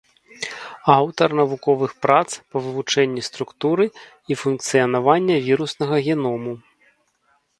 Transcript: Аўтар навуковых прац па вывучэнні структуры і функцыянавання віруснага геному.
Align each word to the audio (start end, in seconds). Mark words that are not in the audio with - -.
Аўтар 0.99 1.29
навуковых 1.39 1.91
прац 2.05 2.29
па 2.55 2.63
вывучэнні 2.67 3.21
структуры 3.29 3.85
і 4.35 4.37
функцыянавання 4.43 5.35
віруснага 5.49 5.95
геному. 6.09 6.51